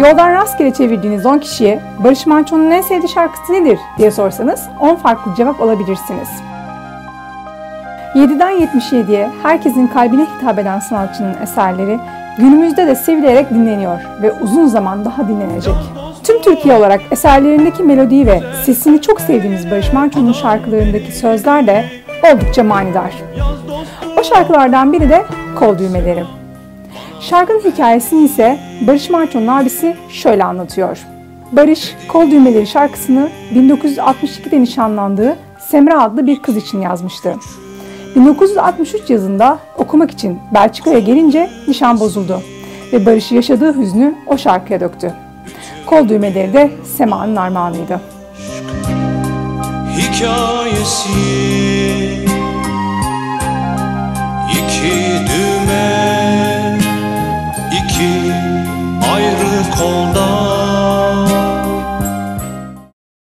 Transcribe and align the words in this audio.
Yoldan 0.00 0.32
rastgele 0.32 0.72
çevirdiğiniz 0.74 1.26
10 1.26 1.38
kişiye 1.38 1.82
Barış 1.98 2.26
Manço'nun 2.26 2.70
en 2.70 2.80
sevdiği 2.80 3.08
şarkısı 3.08 3.52
nedir 3.52 3.78
diye 3.98 4.10
sorsanız 4.10 4.68
10 4.80 4.96
farklı 4.96 5.34
cevap 5.34 5.60
alabilirsiniz. 5.60 6.28
7'den 8.14 8.60
77'ye 8.60 9.30
herkesin 9.42 9.86
kalbine 9.86 10.26
hitap 10.26 10.58
eden 10.58 10.80
sanatçının 10.80 11.34
eserleri 11.42 12.00
günümüzde 12.38 12.86
de 12.86 12.94
sevilerek 12.94 13.50
dinleniyor 13.50 14.00
ve 14.22 14.32
uzun 14.32 14.66
zaman 14.66 15.04
daha 15.04 15.28
dinlenecek. 15.28 15.74
Tüm 16.24 16.42
Türkiye 16.42 16.74
olarak 16.74 17.00
eserlerindeki 17.10 17.82
melodiyi 17.82 18.26
ve 18.26 18.40
sesini 18.64 19.02
çok 19.02 19.20
sevdiğimiz 19.20 19.70
Barış 19.70 19.92
Manço'nun 19.92 20.32
şarkılarındaki 20.32 21.12
sözler 21.12 21.66
de 21.66 21.84
oldukça 22.32 22.64
manidar. 22.64 23.14
O 24.20 24.24
şarkılardan 24.24 24.92
biri 24.92 25.08
de 25.08 25.24
Kol 25.58 25.78
Düğmeleri. 25.78 26.24
Şarkının 27.20 27.60
hikayesini 27.60 28.24
ise 28.24 28.58
Barış 28.86 29.10
Manço'nun 29.10 29.46
abisi 29.46 29.96
şöyle 30.08 30.44
anlatıyor. 30.44 30.98
Barış, 31.52 31.96
Kol 32.08 32.30
Düğmeleri 32.30 32.66
şarkısını 32.66 33.28
1962'de 33.54 34.60
nişanlandığı 34.60 35.36
Semra 35.58 36.02
adlı 36.02 36.26
bir 36.26 36.42
kız 36.42 36.56
için 36.56 36.80
yazmıştı. 36.80 37.34
1963 38.16 39.10
yazında 39.10 39.58
okumak 39.78 40.10
için 40.10 40.38
Belçika'ya 40.54 40.98
gelince 40.98 41.50
nişan 41.68 42.00
bozuldu 42.00 42.40
ve 42.92 43.06
Barış 43.06 43.32
yaşadığı 43.32 43.78
hüznü 43.78 44.14
o 44.26 44.38
şarkıya 44.38 44.80
döktü. 44.80 45.14
Kol 45.86 46.08
düğmeleri 46.08 46.52
de 46.52 46.70
Sema'nın 46.96 47.36
armağanıydı. 47.36 48.00
Hikayesi 49.96 51.10
iki 54.50 55.26
düğme 55.26 56.78
iki 57.72 58.32
ayrı 59.14 59.70
koldan 59.78 60.69